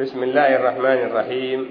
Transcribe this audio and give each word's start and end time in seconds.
بسم 0.00 0.22
الله 0.22 0.56
الرحمن 0.56 1.00
الرحيم. 1.12 1.70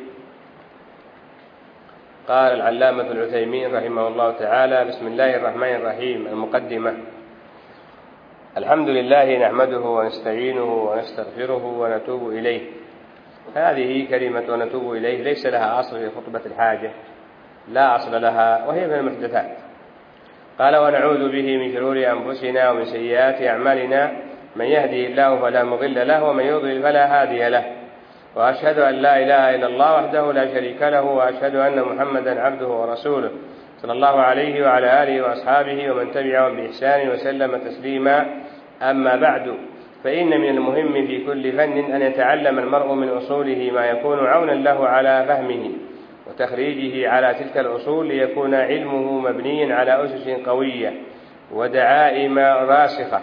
قال 2.28 2.54
العلامة 2.54 3.12
العثيمين 3.12 3.76
رحمه 3.76 4.08
الله 4.08 4.32
تعالى 4.32 4.86
بسم 4.86 5.08
الله 5.08 5.36
الرحمن 5.36 5.76
الرحيم 5.76 6.28
المقدمة. 6.28 6.94
الحمد 8.58 8.90
لله 8.90 9.38
نحمده 9.38 9.80
ونستعينه 9.80 10.74
ونستغفره 10.74 11.66
ونتوب 11.66 12.30
إليه. 12.30 12.62
هذه 13.56 14.08
كلمة 14.10 14.44
ونتوب 14.50 14.94
إليه 14.94 15.24
ليس 15.24 15.46
لها 15.46 15.80
أصل 15.80 16.00
في 16.00 16.10
خطبة 16.10 16.42
الحاجة. 16.46 16.92
لا 17.68 17.96
أصل 17.96 18.22
لها 18.22 18.68
وهي 18.68 18.88
من 18.88 18.94
المحدثات. 18.94 19.58
قال 20.60 20.76
ونعوذ 20.76 21.32
به 21.32 21.58
من 21.58 21.74
شرور 21.74 21.98
أنفسنا 21.98 22.70
ومن 22.70 22.86
سيئات 22.86 23.42
أعمالنا. 23.42 24.12
من 24.56 24.66
يهدي 24.66 25.08
الله 25.08 25.42
فلا 25.42 25.64
مضل 25.64 26.08
له 26.08 26.24
ومن 26.24 26.44
يضلل 26.44 26.84
فلا 26.84 27.22
هادي 27.22 27.50
له. 27.50 27.81
وأشهد 28.36 28.80
أن 28.80 28.94
لا 28.96 29.24
إله 29.24 29.56
إلا 29.56 29.68
الله 29.68 29.96
وحده 29.96 30.32
لا 30.32 30.48
شريك 30.54 30.82
له 30.82 31.04
وأشهد 31.04 31.56
أن 31.56 31.82
محمدا 31.82 32.42
عبده 32.42 32.68
ورسوله. 32.68 33.32
صلى 33.82 33.94
الله 33.94 34.22
عليه 34.22 34.66
وعلى 34.66 35.04
آله 35.04 35.22
وأصحابه 35.22 35.92
ومن 35.92 36.12
تبعهم 36.12 36.56
بإحسان 36.56 37.10
وسلم 37.10 37.58
تسليما. 37.58 38.26
أما 38.82 39.16
بعد 39.16 39.54
فإن 40.04 40.42
من 40.42 40.50
المهم 40.50 41.08
في 41.08 41.26
كل 41.26 41.52
فن 41.52 41.94
أن 41.94 42.02
يتعلم 42.02 42.60
المرء 42.60 42.94
من 42.94 43.10
أصوله 43.10 43.72
ما 43.74 43.86
يكون 43.86 44.20
عونا 44.28 44.52
له 44.52 44.88
على 44.88 45.26
فهمه 45.28 45.72
وتخريجه 46.28 47.10
على 47.10 47.34
تلك 47.34 47.58
الأصول 47.58 48.08
ليكون 48.08 48.54
علمه 48.56 49.20
مبنيا 49.20 49.76
على 49.76 50.06
أسس 50.06 50.30
قوية 50.30 50.94
ودعائم 51.52 52.40
راسخة. 52.40 53.22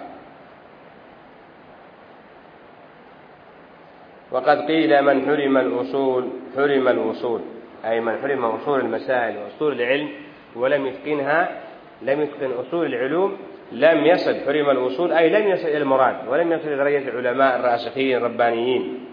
وقد 4.30 4.58
قيل 4.66 5.02
من 5.02 5.26
حرم 5.26 5.56
الأصول 5.56 6.28
حرم 6.56 6.88
الوصول 6.88 7.40
أي 7.84 8.00
من 8.00 8.18
حرم 8.22 8.44
أصول 8.44 8.80
المسائل 8.80 9.36
وأصول 9.36 9.72
العلم 9.80 10.08
ولم 10.56 10.86
يتقنها 10.86 11.60
لم 12.02 12.20
يتقن 12.20 12.52
أصول 12.52 12.86
العلوم 12.86 13.36
لم 13.72 14.06
يصل 14.06 14.34
حرم 14.46 14.70
الوصول 14.70 15.12
أي 15.12 15.28
لم 15.30 15.48
يصل 15.48 15.68
إلى 15.68 15.78
المراد 15.78 16.28
ولم 16.28 16.52
يصل 16.52 16.68
إلى 16.68 16.76
درجة 16.76 17.08
العلماء 17.08 17.60
الراسخين 17.60 18.16
الربانيين. 18.16 19.04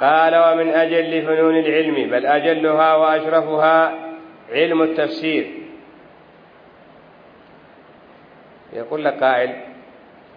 قال 0.00 0.34
ومن 0.36 0.68
أجل 0.68 1.22
فنون 1.22 1.56
العلم 1.56 2.10
بل 2.10 2.26
أجلها 2.26 2.94
وأشرفها 2.94 3.94
علم 4.52 4.82
التفسير. 4.82 5.46
يقول 8.72 9.04
لك 9.04 9.14
قائل 9.14 9.50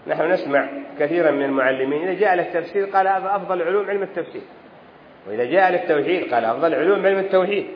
نحن 0.07 0.31
نسمع 0.31 0.67
كثيرا 0.99 1.31
من 1.31 1.43
المعلمين 1.43 2.07
إذا 2.07 2.19
جاء 2.19 2.35
للتفسير 2.35 2.85
قال 2.85 3.07
هذا 3.07 3.35
أفضل 3.35 3.61
علوم 3.61 3.89
علم 3.89 4.03
التفسير. 4.03 4.41
وإذا 5.27 5.45
جاء 5.45 5.71
للتوحيد 5.71 6.33
قال 6.33 6.45
أفضل 6.45 6.75
علوم 6.75 7.05
علم 7.05 7.19
التوحيد. 7.19 7.67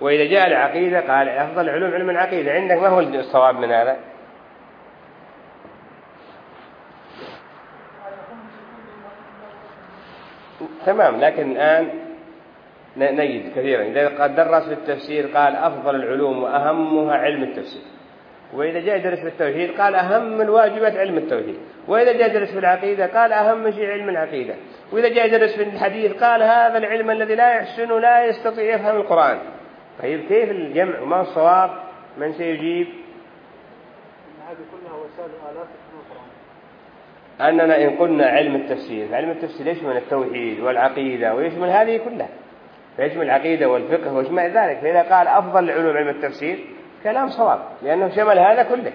وإذا 0.00 0.24
جاء 0.24 0.46
العقيدة 0.46 1.00
قال 1.00 1.28
أفضل 1.28 1.68
علوم 1.68 1.94
علم 1.94 2.10
العقيدة. 2.10 2.52
عندك 2.52 2.76
ما 2.76 2.88
هو 2.88 3.00
الصواب 3.00 3.56
من 3.56 3.70
هذا؟ 3.70 3.96
تمام 10.86 11.20
لكن 11.20 11.50
الآن 11.50 11.88
نجد 12.96 13.50
كثيرا. 13.56 13.82
إذا 13.82 14.22
قد 14.22 14.36
درس 14.36 14.68
في 14.68 14.74
التفسير 14.74 15.26
قال 15.26 15.56
أفضل 15.56 15.94
العلوم 15.94 16.42
وأهمها 16.42 17.14
علم 17.14 17.42
التفسير. 17.42 17.93
وإذا 18.52 18.80
جاء 18.80 18.96
يدرس 18.96 19.18
في 19.18 19.28
التوحيد 19.28 19.80
قال 19.80 19.94
أهم 19.94 20.40
الواجبات 20.40 20.96
علم 20.96 21.18
التوحيد. 21.18 21.56
وإذا 21.88 22.12
جاء 22.12 22.30
يدرس 22.30 22.52
في 22.52 22.58
العقيدة 22.58 23.06
قال 23.06 23.32
أهم 23.32 23.70
شيء 23.70 23.90
علم 23.90 24.08
العقيدة. 24.08 24.54
وإذا 24.92 25.08
جاء 25.08 25.26
يدرس 25.26 25.56
في 25.56 25.62
الحديث 25.62 26.12
قال 26.12 26.42
هذا 26.42 26.78
العلم 26.78 27.10
الذي 27.10 27.34
لا 27.34 27.54
يحسن 27.54 28.00
لا 28.00 28.24
يستطيع 28.24 28.74
يفهم 28.74 28.96
القرآن. 28.96 29.38
طيب 30.02 30.20
كيف 30.20 30.50
الجمع 30.50 31.00
وما 31.00 31.20
الصواب؟ 31.20 31.70
من 32.18 32.32
سيجيب؟ 32.32 32.86
هذه 34.48 34.56
كلها 34.72 34.94
وسائل 34.94 35.30
آلات 35.50 35.66
أننا 37.40 37.84
إن 37.84 37.90
قلنا 37.90 38.26
علم 38.26 38.54
التفسير 38.54 39.08
فعلم 39.08 39.30
التفسير 39.30 39.66
يشمل 39.66 39.96
التوحيد 39.96 40.60
والعقيدة 40.60 41.34
ويشمل 41.34 41.68
هذه 41.68 41.96
كلها؟ 41.96 42.28
فيشمل 42.96 43.22
العقيدة 43.22 43.68
والفقه 43.68 44.14
ويشمل 44.14 44.50
ذلك. 44.50 44.78
فإذا 44.78 45.02
قال 45.02 45.26
أفضل 45.26 45.64
العلوم 45.64 45.96
علم 45.96 46.08
التفسير 46.08 46.58
كلام 47.04 47.28
صواب 47.28 47.58
لأنه 47.82 48.08
شمل 48.08 48.38
هذا 48.38 48.62
كله. 48.62 48.92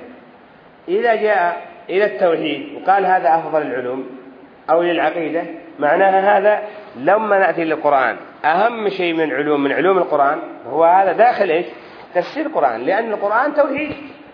إذا 0.87 1.15
جاء 1.15 1.61
إلى 1.89 2.05
التوحيد 2.05 2.75
وقال 2.75 3.05
هذا 3.05 3.35
أفضل 3.35 3.61
العلوم 3.61 4.09
أو 4.69 4.81
للعقيدة 4.81 5.43
معناها 5.79 6.37
هذا 6.37 6.61
لما 6.95 7.39
نأتي 7.39 7.63
للقرآن 7.63 8.17
أهم 8.45 8.89
شيء 8.89 9.13
من 9.13 9.31
علوم 9.31 9.63
من 9.63 9.71
علوم 9.71 9.97
القرآن 9.97 10.39
هو 10.67 10.83
هذا 10.83 11.11
داخل 11.11 11.49
إيش؟ 11.49 11.65
تفسير 12.15 12.45
القرآن 12.45 12.81
لأن 12.81 13.11
القرآن 13.11 13.53
توحيد 13.53 13.91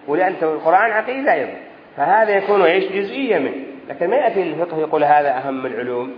ولأن 0.08 0.34
القرآن 0.42 0.92
عقيدة 0.92 1.34
أيضا 1.34 1.54
فهذا 1.98 2.32
يكون 2.38 2.62
إيش؟ 2.62 2.86
جزئية 2.92 3.40
منه. 3.40 3.66
لكن 3.90 4.10
ما 4.10 4.16
يأتي 4.16 4.44
الفقه 4.44 4.80
يقول 4.80 5.04
هذا 5.04 5.38
أهم 5.38 5.66
العلوم 5.66 6.14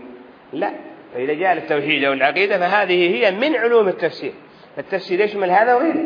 لا 0.54 0.72
فإذا 1.14 1.34
جاء 1.34 1.54
للتوحيد 1.54 2.04
أو 2.04 2.14
العقيدة 2.14 2.60
فهذه 2.60 3.16
هي 3.16 3.32
من 3.32 3.56
علوم 3.56 3.88
التفسير. 3.88 4.34
التفسير 4.78 5.20
يشمل 5.20 5.52
هذا 5.52 5.76
وغيره. 5.76 6.06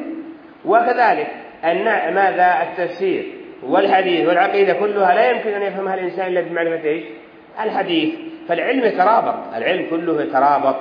وكذلك 0.66 1.28
أن 1.64 2.14
ماذا 2.14 2.62
التفسير 2.62 3.26
والحديث 3.64 4.28
والعقيدة 4.28 4.74
كلها 4.74 5.16
لا 5.16 5.32
يمكن 5.32 5.50
أن 5.50 5.62
يفهمها 5.62 5.94
الإنسان 5.94 6.28
إلا 6.28 6.42
بمعرفة 6.42 6.90
إيش؟ 6.90 7.04
الحديث. 7.64 8.14
فالعلم 8.48 8.84
يترابط 8.84 9.36
العلم 9.56 9.86
كله 9.90 10.22
يترابط. 10.22 10.76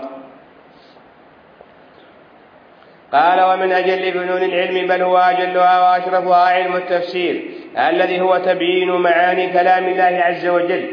قال 3.12 3.40
ومن 3.40 3.72
أجل 3.72 4.12
فنون 4.12 4.42
العلم 4.42 4.88
بل 4.88 5.02
هو 5.02 5.16
أجلها 5.18 5.80
وأشرفها 5.80 6.36
علم 6.36 6.76
التفسير 6.76 7.42
الذي 7.78 8.20
هو 8.20 8.38
تبيين 8.38 8.90
معاني 8.90 9.52
كلام 9.52 9.84
الله 9.84 10.22
عز 10.24 10.46
وجل. 10.46 10.90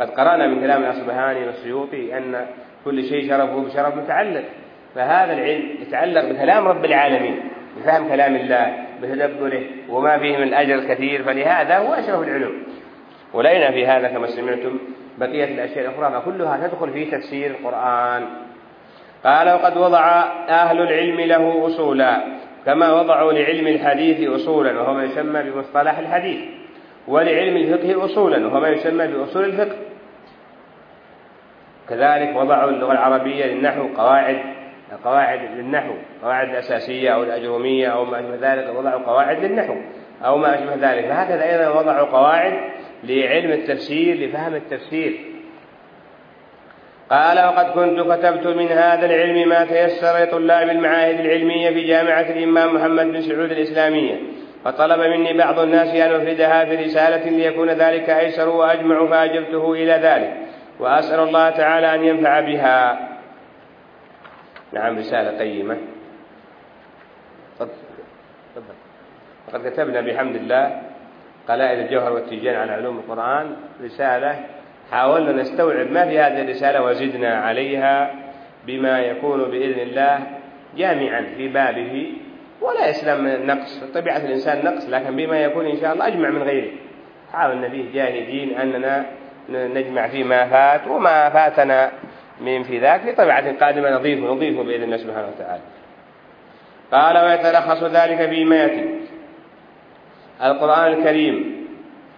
قد 0.00 0.10
قرأنا 0.10 0.46
من 0.46 0.60
كلام 0.60 0.82
الأصبهاني 0.82 1.46
والسيوطي 1.46 2.18
أن 2.18 2.46
كل 2.84 3.04
شيء 3.04 3.28
شرفه 3.28 3.64
بشرف 3.64 3.94
متعلق. 3.96 4.44
فهذا 4.94 5.32
العلم 5.32 5.68
يتعلق 5.80 6.24
بكلام 6.24 6.68
رب 6.68 6.84
العالمين. 6.84 7.40
بفهم 7.76 8.08
كلام 8.08 8.36
الله 8.36 8.86
بتدبره 9.02 9.62
وما 9.88 10.18
فيه 10.18 10.36
من 10.36 10.42
الأجر 10.42 10.74
الكثير 10.74 11.22
فلهذا 11.22 11.78
هو 11.78 11.94
أشرف 11.94 12.22
العلوم 12.22 12.62
ولينا 13.32 13.70
في 13.70 13.86
هذا 13.86 14.08
كما 14.08 14.26
سمعتم 14.26 14.78
بقية 15.18 15.44
الأشياء 15.44 15.88
الأخرى 15.88 16.20
فكلها 16.20 16.68
تدخل 16.68 16.90
في 16.90 17.04
تفسير 17.04 17.50
القرآن. 17.50 18.26
قال 19.24 19.48
وقد 19.48 19.76
وضع 19.76 20.24
أهل 20.48 20.80
العلم 20.80 21.20
له 21.20 21.66
أصولا 21.66 22.22
كما 22.66 22.92
وضعوا 22.92 23.32
لعلم 23.32 23.66
الحديث 23.66 24.30
أصولا 24.30 24.80
وهو 24.80 24.94
ما 24.94 25.04
يسمى 25.04 25.42
بمصطلح 25.42 25.98
الحديث 25.98 26.40
ولعلم 27.08 27.56
الفقه 27.56 28.04
أصولا 28.04 28.46
وهو 28.46 28.60
ما 28.60 28.68
يسمى 28.68 29.06
بأصول 29.06 29.44
الفقه. 29.44 29.76
كذلك 31.88 32.36
وضعوا 32.36 32.70
اللغة 32.70 32.92
العربية 32.92 33.44
للنحو 33.46 33.88
قواعد 33.96 34.55
قواعد 35.04 35.40
للنحو 35.56 35.94
قواعد 36.22 36.48
الأساسية 36.48 37.10
أو 37.10 37.22
الأجرومية 37.22 37.88
أو 37.88 38.04
ما 38.04 38.20
أشبه 38.20 38.52
ذلك 38.52 38.76
وضعوا 38.76 39.02
قواعد 39.02 39.44
للنحو 39.44 39.74
أو 40.24 40.38
ما 40.38 40.54
أشبه 40.54 40.74
ذلك. 40.74 41.04
فهكذا 41.04 41.44
أيضا 41.44 41.80
وضعوا 41.80 42.06
قواعد 42.06 42.52
لعلم 43.04 43.50
التفسير 43.50 44.16
لفهم 44.16 44.54
التفسير. 44.54 45.20
قال 47.10 47.38
وقد 47.38 47.66
كنت 47.66 48.00
كتبت 48.00 48.46
من 48.46 48.66
هذا 48.66 49.06
العلم 49.06 49.48
ما 49.48 49.64
تيسر 49.64 50.22
لطلاب 50.22 50.68
المعاهد 50.68 51.20
العلمية 51.20 51.70
في 51.70 51.80
جامعة 51.80 52.20
الإمام 52.20 52.74
محمد 52.74 53.06
بن 53.06 53.20
سعود 53.20 53.50
الإسلامية. 53.50 54.14
فطلب 54.64 55.00
مني 55.00 55.38
بعض 55.38 55.58
الناس 55.58 55.88
أن 55.88 56.14
أفردها 56.14 56.64
في 56.64 56.76
رسالة 56.76 57.30
ليكون 57.30 57.70
ذلك 57.70 58.10
أيسر 58.10 58.48
وأجمع 58.48 59.06
فأجبته 59.06 59.72
إلى 59.72 59.92
ذلك. 59.92 60.36
وأسأل 60.80 61.20
الله 61.20 61.50
تعالى 61.50 61.94
أن 61.94 62.04
ينفع 62.04 62.40
بها. 62.40 63.15
نعم 64.72 64.98
رسالة 64.98 65.38
قيمة. 65.38 65.76
وقد 69.48 69.68
كتبنا 69.68 70.00
بحمد 70.00 70.36
الله 70.36 70.82
قلائد 71.48 71.78
الجوهر 71.78 72.12
والتيجان 72.12 72.54
على 72.54 72.72
علوم 72.72 72.98
القرآن 72.98 73.56
رسالة 73.82 74.44
حاولنا 74.90 75.32
نستوعب 75.32 75.90
ما 75.90 76.06
في 76.06 76.18
هذه 76.18 76.42
الرسالة 76.42 76.82
وزدنا 76.82 77.34
عليها 77.34 78.14
بما 78.66 79.00
يكون 79.00 79.44
بإذن 79.44 79.80
الله 79.80 80.26
جامعا 80.76 81.22
في 81.36 81.48
بابه. 81.48 82.12
ولا 82.60 82.88
يسلم 82.88 83.26
النقص 83.26 83.84
طبيعة 83.94 84.16
الإنسان 84.16 84.64
نقص 84.64 84.88
لكن 84.88 85.16
بما 85.16 85.42
يكون 85.42 85.66
إن 85.66 85.76
شاء 85.76 85.92
الله 85.92 86.06
أجمع 86.06 86.30
من 86.30 86.42
غيره. 86.42 86.72
حاولنا 87.32 87.68
فيه 87.68 87.92
جاهدين 87.92 88.56
أننا 88.56 89.06
نجمع 89.48 90.08
فيما 90.08 90.46
فات 90.46 90.86
وما 90.88 91.30
فاتنا. 91.30 91.92
من 92.40 92.62
في 92.62 92.78
ذاك 92.78 93.06
لطبيعة 93.06 93.58
قادمة 93.66 93.90
نضيفه 93.90 94.34
نضيفه 94.34 94.62
بإذن 94.62 94.82
الله 94.82 94.96
سبحانه 94.96 95.28
وتعالى. 95.28 95.62
قال 96.92 97.24
ويتلخص 97.24 97.82
ذلك 97.82 98.28
فيما 98.28 98.56
يأتي 98.56 99.00
القرآن 100.44 100.92
الكريم 100.92 101.66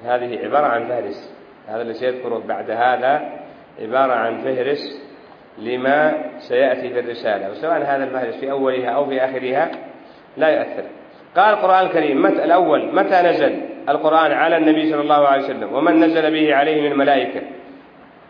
هذه 0.04 0.44
عبارة 0.44 0.66
عن 0.66 0.88
فهرس. 0.88 1.34
هذا 1.68 1.82
الذي 1.82 1.94
سيذكره 1.94 2.42
بعد 2.48 2.70
هذا 2.70 3.32
عبارة 3.80 4.12
عن 4.12 4.38
فهرس 4.38 5.02
لما 5.58 6.24
سيأتي 6.38 6.90
في 6.90 7.00
الرسالة. 7.00 7.50
وسواء 7.50 7.82
هذا 7.82 8.04
المجلس 8.04 8.36
في 8.36 8.50
أولها 8.50 8.90
أو 8.90 9.06
في 9.06 9.24
آخرها 9.24 9.70
لا 10.36 10.48
يؤثر. 10.48 10.84
قال 11.36 11.54
القرآن 11.54 11.86
الكريم 11.86 12.22
متى 12.22 12.44
الأول 12.44 12.94
متى 12.94 13.22
نزل 13.22 13.60
القرآن 13.88 14.32
على 14.32 14.56
النبي 14.56 14.90
صلى 14.90 15.00
الله 15.00 15.28
عليه 15.28 15.44
وسلم؟ 15.44 15.72
ومن 15.72 16.00
نزل 16.00 16.30
به 16.30 16.54
عليه 16.54 16.80
من 16.80 16.92
الملائكة 16.92 17.40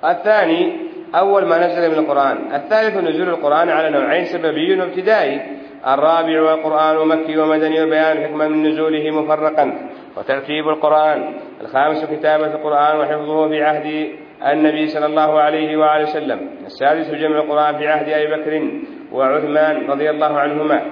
الثاني 0.04 0.87
أول 1.14 1.44
ما 1.44 1.66
نزل 1.66 1.90
من 1.90 1.98
القرآن. 1.98 2.38
الثالث 2.54 2.96
نزول 2.96 3.28
القرآن 3.28 3.68
على 3.68 3.90
نوعين 3.90 4.24
سببي 4.24 4.80
وابتدائي. 4.80 5.40
الرابع 5.86 6.42
والقرآن 6.42 7.08
مكي 7.08 7.38
ومدني 7.38 7.82
وبيان 7.82 8.24
حكمة 8.24 8.48
من 8.48 8.66
نزوله 8.66 9.10
مفرقا 9.10 9.88
وترتيب 10.16 10.68
القرآن. 10.68 11.34
الخامس 11.60 12.04
كتابة 12.04 12.46
القرآن 12.46 13.00
وحفظه 13.00 13.48
في 13.48 13.62
عهد 13.62 14.08
النبي 14.46 14.86
صلى 14.86 15.06
الله 15.06 15.40
عليه 15.40 15.76
وآله 15.76 16.02
وسلم. 16.02 16.50
السادس 16.66 17.10
جمع 17.10 17.38
القرآن 17.38 17.78
في 17.78 17.88
عهد 17.88 18.08
أبي 18.08 18.26
بكر 18.36 18.70
وعثمان 19.12 19.90
رضي 19.90 20.10
الله 20.10 20.38
عنهما. 20.38 20.82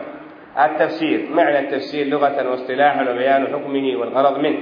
التفسير 0.64 1.28
معنى 1.34 1.58
التفسير 1.58 2.06
لغة 2.06 2.50
واصطلاحا 2.50 3.10
وبيان 3.10 3.46
حكمه 3.46 3.96
والغرض 3.96 4.38
منه. 4.38 4.58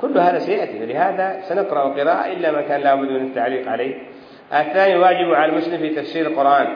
كل 0.00 0.18
هذا 0.18 0.38
سيأتي 0.38 0.82
ولهذا 0.82 1.40
سنقرأ 1.40 1.80
قراءة 1.80 2.32
إلا 2.32 2.52
ما 2.52 2.62
كان 2.62 2.80
لابد 2.80 3.10
من 3.10 3.26
التعليق 3.26 3.68
عليه. 3.68 3.94
الثاني 4.52 4.96
واجب 4.96 5.34
على 5.34 5.52
المسلم 5.52 5.78
في 5.78 5.88
تفسير 5.88 6.26
القرآن. 6.26 6.66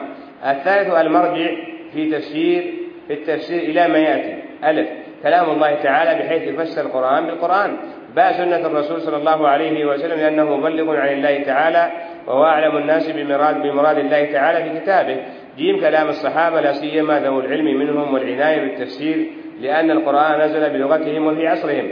الثالث 0.45 0.93
المرجع 0.93 1.51
في 1.93 2.11
تفسير 2.11 2.73
في 3.07 3.13
التفسير 3.13 3.59
إلى 3.59 3.87
ما 3.87 3.97
يأتي. 3.97 4.43
ألف. 4.63 4.87
كلام 5.23 5.49
الله 5.49 5.75
تعالى 5.75 6.23
بحيث 6.23 6.43
يفسر 6.43 6.81
القرآن 6.81 7.25
بالقرآن. 7.25 7.77
باء 8.15 8.31
سنة 8.31 8.65
الرسول 8.65 9.01
صلى 9.01 9.17
الله 9.17 9.47
عليه 9.47 9.85
وسلم 9.85 10.19
لأنه 10.19 10.57
مبلغ 10.57 10.95
عن 10.95 11.07
الله 11.07 11.43
تعالى 11.43 11.91
وهو 12.27 12.43
أعلم 12.43 12.77
الناس 12.77 13.11
بمراد 13.11 13.61
بمراد 13.61 13.97
الله 13.97 14.25
تعالى 14.31 14.69
في 14.69 14.79
كتابه. 14.79 15.17
جيم 15.57 15.79
كلام 15.79 16.07
الصحابة 16.07 16.61
لا 16.61 16.73
سيما 16.73 17.19
ذو 17.19 17.39
العلم 17.39 17.65
منهم 17.79 18.13
والعناية 18.13 18.59
بالتفسير 18.59 19.25
لأن 19.61 19.91
القرآن 19.91 20.41
نزل 20.41 20.69
بلغتهم 20.69 21.27
وفي 21.27 21.47
عصرهم. 21.47 21.89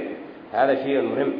هذا 0.53 0.75
شيء 0.75 1.01
مهم. 1.01 1.33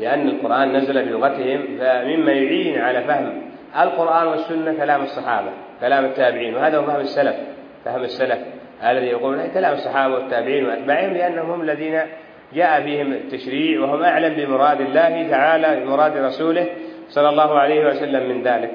لأن 0.00 0.28
القرآن 0.28 0.76
نزل 0.76 1.04
بلغتهم 1.04 1.64
فمما 1.78 2.32
يعين 2.32 2.78
على 2.78 3.00
فهم 3.04 3.42
القرآن 3.82 4.26
والسنة 4.26 4.72
كلام 4.72 5.02
الصحابة 5.02 5.50
كلام 5.80 6.04
التابعين 6.04 6.54
وهذا 6.54 6.78
هو 6.78 6.86
فهم 6.86 7.00
السلف 7.00 7.36
فهم 7.84 8.02
السلف 8.02 8.38
الذي 8.90 9.06
يقولون 9.06 9.48
كلام 9.54 9.72
الصحابة 9.72 10.14
والتابعين 10.14 10.66
وأتباعهم 10.66 11.12
لأنهم 11.12 11.50
هم 11.50 11.60
الذين 11.62 12.00
جاء 12.54 12.80
بهم 12.80 13.12
التشريع 13.12 13.80
وهم 13.80 14.02
أعلم 14.02 14.34
بمراد 14.34 14.80
الله 14.80 15.28
تعالى 15.30 15.80
بمراد 15.80 16.16
رسوله 16.16 16.66
صلى 17.08 17.28
الله 17.28 17.58
عليه 17.58 17.86
وسلم 17.86 18.28
من 18.28 18.42
ذلك. 18.42 18.70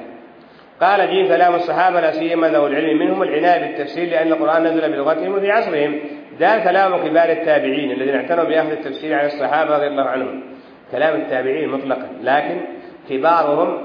قال 0.81 1.09
جيم 1.09 1.27
كلام 1.27 1.55
الصحابة 1.55 2.01
لا 2.01 2.11
سيما 2.11 2.47
ذو 2.49 2.67
العلم 2.67 2.99
منهم 2.99 3.23
العناية 3.23 3.67
بالتفسير 3.67 4.09
لأن 4.09 4.27
القرآن 4.27 4.63
نزل 4.63 4.91
بلغتهم 4.91 5.33
وفي 5.33 5.51
عصرهم. 5.51 5.99
ده 6.39 6.59
كلام 6.63 6.97
كبار 6.97 7.29
التابعين 7.31 7.91
الذين 7.91 8.15
اعتنوا 8.15 8.43
بأخذ 8.43 8.71
التفسير 8.71 9.13
عن 9.19 9.25
الصحابة 9.25 9.75
رضي 9.77 9.87
الله 9.87 10.03
عنهم. 10.03 10.43
كلام 10.91 11.21
التابعين 11.21 11.69
مطلقا 11.69 12.09
لكن 12.21 12.61
كبارهم 13.09 13.83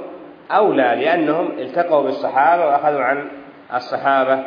أولى 0.50 0.96
لأنهم 1.00 1.50
التقوا 1.58 2.02
بالصحابة 2.02 2.66
وأخذوا 2.66 3.00
عن 3.00 3.28
الصحابة. 3.75 4.43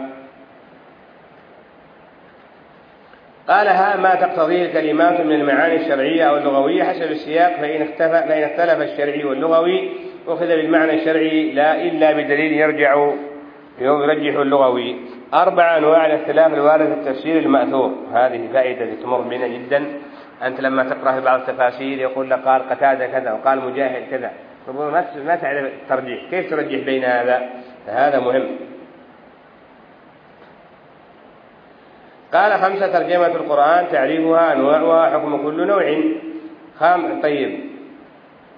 قال 3.47 3.67
ها 3.67 3.97
ما 3.97 4.15
تقتضيه 4.15 4.65
الكلمات 4.65 5.21
من 5.21 5.31
المعاني 5.31 5.75
الشرعية 5.75 6.23
أو 6.23 6.37
اللغوية 6.37 6.83
حسب 6.83 7.11
السياق 7.11 7.55
فإن 7.55 7.81
اختلف 7.81 8.11
فإن 8.11 8.43
اختلف 8.43 8.91
الشرعي 8.91 9.25
واللغوي 9.25 9.89
أخذ 10.27 10.47
بالمعنى 10.47 10.93
الشرعي 10.93 11.51
لا 11.51 11.81
إلا 11.81 12.11
بدليل 12.11 12.53
يرجع 12.53 13.13
يرجح 13.79 14.39
اللغوي. 14.39 14.95
أربع 15.33 15.77
أنواع 15.77 16.05
الاختلاف 16.05 16.53
الوارد 16.53 16.85
في 16.85 16.93
التفسير 16.93 17.39
المأثور. 17.39 17.91
هذه 18.13 18.47
فائدة 18.53 19.01
تمر 19.03 19.21
بنا 19.21 19.47
جدا. 19.47 19.85
أنت 20.43 20.61
لما 20.61 20.83
تقرأ 20.83 21.11
في 21.11 21.21
بعض 21.21 21.39
التفاسير 21.39 21.99
يقول 21.99 22.29
لك 22.29 22.39
قال 22.39 22.69
قتادة 22.69 23.07
كذا 23.07 23.31
وقال 23.31 23.59
مجاهد 23.59 24.09
كذا. 24.11 24.31
ما 25.25 25.35
تعرف 25.35 25.65
الترجيح. 25.65 26.29
كيف 26.29 26.49
ترجح 26.49 26.85
بين 26.85 27.03
هذا؟ 27.03 27.49
فهذا 27.87 28.19
مهم. 28.19 28.47
قال 32.33 32.51
خمسة 32.51 32.87
ترجمة 32.99 33.27
القرآن 33.27 33.87
تعريفها 33.91 34.53
أنواعها 34.53 35.09
حكم 35.09 35.43
كل 35.43 35.67
نوع. 35.67 36.01
خام 36.79 37.21
طيب. 37.21 37.59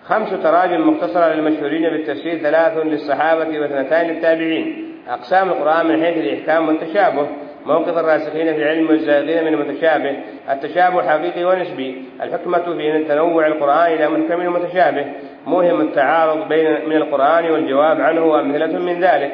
خمس 0.04 0.30
تراجم 0.30 0.90
مختصرة 0.90 1.34
للمشهورين 1.34 1.90
بالتفسير 1.90 2.38
ثلاث 2.38 2.78
للصحابة 2.78 3.60
واثنتان 3.60 4.08
للتابعين. 4.08 4.94
أقسام 5.10 5.50
القرآن 5.50 5.88
من 5.88 6.04
حيث 6.06 6.18
الإحكام 6.18 6.68
والتشابه. 6.68 7.28
موقف 7.68 7.98
الراسخين 7.98 8.54
في 8.54 8.64
العلم 8.64 8.90
والزاغين 8.90 9.44
من 9.44 9.54
المتشابه 9.54 10.18
التشابه 10.50 11.10
حقيقي 11.10 11.46
ونسبي. 11.46 12.06
الحكمة 12.22 12.64
في 12.78 13.04
تنوع 13.04 13.48
القرآن 13.48 13.94
إلى 13.94 14.10
محكم 14.10 14.46
ومتشابه 14.46 15.06
موهم 15.48 15.82
التعارض 15.82 16.48
بين 16.48 16.90
من 16.90 16.96
القرآن 16.96 17.52
والجواب 17.52 18.02
عنه 18.02 18.26
وأمثلة 18.26 18.80
من 18.80 19.00
ذلك. 19.00 19.32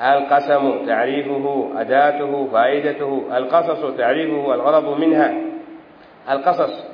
القسم 0.00 0.86
تعريفه 0.86 1.68
أداته 1.76 2.48
فائدته. 2.52 3.22
القصص 3.36 3.96
تعريفه 3.96 4.54
الغرض 4.54 5.00
منها. 5.00 5.34
القصص 6.30 6.84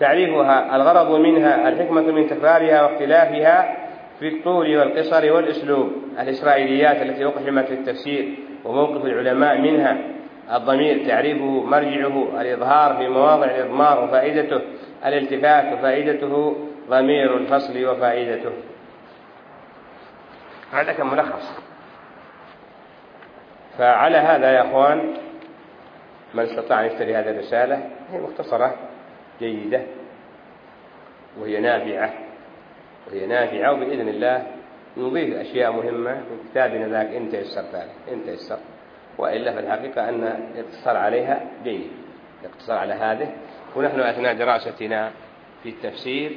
تعريفها 0.00 0.76
الغرض 0.76 1.20
منها. 1.20 1.68
الحكمة 1.68 2.02
من 2.02 2.26
تكرارها 2.26 2.82
واختلافها 2.82 3.76
في 4.20 4.28
الطول 4.28 4.76
والقصر 4.76 5.32
والأسلوب. 5.32 5.92
الإسرائيليات 6.20 7.02
التي 7.02 7.24
أقحمت 7.24 7.64
في 7.64 7.74
التفسير 7.74 8.34
وموقف 8.64 9.04
العلماء 9.04 9.60
منها. 9.60 9.98
الضمير 10.50 11.06
تعريفه 11.06 11.44
مرجعه 11.44 12.40
الإظهار 12.40 12.96
في 12.96 13.08
مواضع 13.08 13.44
الإضمار 13.44 14.04
وفائدته 14.04 14.60
الالتفات 15.06 15.78
وفائدته 15.78 16.56
ضمير 16.88 17.36
الفصل 17.36 17.86
وفائدته. 17.86 18.52
هذا 20.72 20.92
كان 20.92 21.06
ملخص. 21.06 21.58
فعلى 23.78 24.16
هذا 24.16 24.52
يا 24.52 24.68
أخوان 24.68 25.14
من 26.34 26.42
استطاع 26.42 26.80
أن 26.80 26.86
يشتري 26.86 27.16
هذه 27.16 27.30
الرسالة 27.30 27.90
هي 28.12 28.20
مختصرة 28.20 28.74
جيدة 29.40 29.82
وهي 31.40 31.60
نافعة 31.60 32.12
وهي 33.06 33.26
نافعة 33.26 33.72
وبإذن 33.72 34.08
الله 34.08 34.46
نضيف 34.96 35.36
أشياء 35.36 35.72
مهمة 35.72 36.14
في 36.14 36.50
كتابنا 36.50 36.88
ذاك 36.88 37.06
إن 37.06 37.30
تيسر 37.30 37.62
ذلك 37.72 37.90
إن 38.12 38.24
تيسر. 38.24 38.58
وإلا 39.18 39.52
في 39.52 39.60
الحقيقة 39.60 40.08
أن 40.08 40.24
الاقتصار 40.54 40.96
عليها 40.96 41.40
جيد. 41.64 41.90
الاقتصار 42.40 42.78
على 42.78 42.94
هذه. 42.94 43.32
ونحن 43.76 44.00
أثناء 44.00 44.34
دراستنا 44.34 45.10
في 45.62 45.68
التفسير 45.68 46.32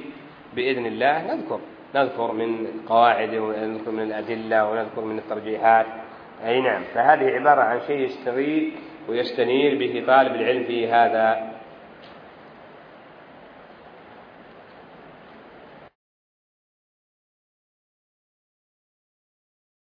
بإذن 0.56 0.86
الله 0.86 1.36
نذكر 1.36 1.60
نذكر 1.96 2.32
من 2.32 2.66
القواعد 2.66 3.36
ونذكر 3.36 3.92
من 3.92 4.04
الأدلة 4.04 4.70
ونذكر 4.72 5.02
من 5.02 5.18
الترجيحات. 5.18 5.86
أي 6.46 6.62
نعم 6.62 6.82
فهذه 6.94 7.26
عبارة 7.26 7.62
عن 7.62 7.80
شيء 7.88 8.00
يستغيث 8.00 8.74
ويستنير 9.10 9.78
به 9.78 10.04
طالب 10.08 10.36
العلم 10.36 10.64
في 10.64 10.88
هذا 10.88 11.55